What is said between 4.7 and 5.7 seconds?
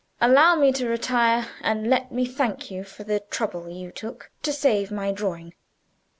my drawing."